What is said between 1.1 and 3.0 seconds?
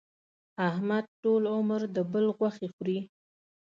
ټول عمر د بل غوښې خوري.